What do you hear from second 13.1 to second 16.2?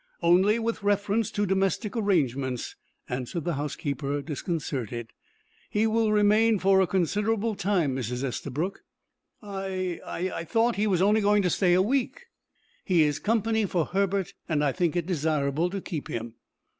company for Herbert, and I think it desirable to keep